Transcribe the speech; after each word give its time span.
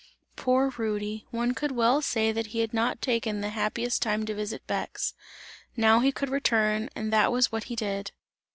Poor 0.35 0.73
Rudy, 0.77 1.27
one 1.29 1.53
could 1.53 1.73
well 1.73 2.01
say 2.01 2.31
that 2.31 2.47
he 2.47 2.61
had 2.61 2.73
not 2.73 3.03
taken 3.03 3.41
the 3.41 3.49
happiest 3.49 4.01
time 4.01 4.25
to 4.25 4.33
visit 4.33 4.65
Bex; 4.65 5.13
now 5.77 5.99
he 5.99 6.11
could 6.11 6.29
return 6.31 6.89
and 6.95 7.13
that 7.13 7.31
was 7.31 7.51
what 7.51 7.65
he 7.65 7.75
did. 7.75 8.11